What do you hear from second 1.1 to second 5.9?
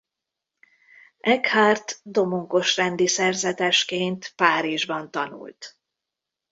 Eckhart Domonkos-rendi szerzetesként Párizsban tanult.